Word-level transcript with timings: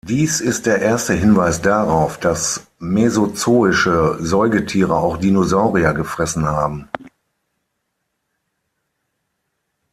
Dies 0.07 0.41
ist 0.41 0.65
der 0.65 0.81
erste 0.81 1.13
Hinweis 1.13 1.61
darauf, 1.61 2.19
dass 2.19 2.65
mesozoische 2.79 4.17
Säugetiere 4.19 4.95
auch 4.97 5.17
Dinosaurier 5.17 5.93
gefressen 5.93 6.47
haben. 6.47 6.89